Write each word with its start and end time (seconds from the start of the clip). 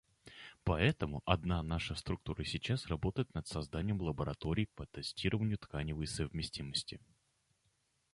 Поэтому 0.63 1.21
одна 1.27 1.61
наша 1.61 1.93
структура 1.93 2.43
сейчас 2.43 2.87
работает 2.87 3.31
над 3.35 3.45
созданием 3.47 4.01
лаборатории 4.01 4.65
по 4.73 4.87
тестированию 4.87 5.59
тканевой 5.59 6.07
совместимости. 6.07 6.99